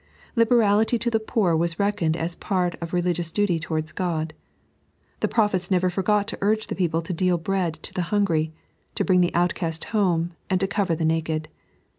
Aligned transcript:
Liberality 0.35 0.97
to 0.97 1.11
the 1.11 1.19
poor 1.19 1.55
was 1.55 1.77
reckoned 1.77 2.17
as 2.17 2.33
port 2.35 2.73
of 2.81 2.91
religious 2.91 3.31
duty 3.31 3.59
towards 3.59 3.91
God. 3.91 4.33
The 5.19 5.27
prophets 5.27 5.69
never 5.69 5.91
forgot 5.91 6.27
to 6.29 6.37
ui^ 6.37 6.65
the 6.65 6.73
people 6.75 7.03
to 7.03 7.13
deal 7.13 7.37
bread 7.37 7.75
to 7.83 7.93
the 7.93 8.01
hungry, 8.09 8.51
to 8.95 9.05
bring 9.05 9.21
the 9.21 9.35
outcast 9.35 9.83
home, 9.93 10.31
and 10.49 10.59
to 10.59 10.65
cover 10.65 10.95
the 10.95 11.05
naked. 11.05 11.49